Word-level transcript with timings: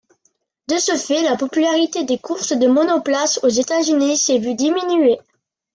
De 0.67 0.77
ce 0.77 0.97
fait, 0.97 1.21
la 1.21 1.37
popularité 1.37 2.03
des 2.05 2.17
courses 2.17 2.53
de 2.57 2.65
monoplaces 2.65 3.39
aux 3.43 3.49
États-Unis 3.49 4.17
s'est 4.17 4.39
vue 4.39 4.55
diminuée. 4.55 5.19